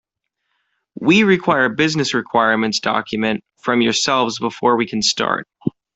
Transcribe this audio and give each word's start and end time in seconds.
We 0.99 1.21
require 1.21 1.65
a 1.65 1.69
business 1.69 2.15
requirements 2.15 2.79
document 2.79 3.43
from 3.61 3.81
yourselves 3.81 4.39
before 4.39 4.75
we 4.75 4.87
can 4.87 5.03
start. 5.03 5.47